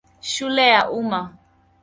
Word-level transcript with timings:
Shule 0.29 0.67
ya 0.67 0.89
Umma. 0.91 1.21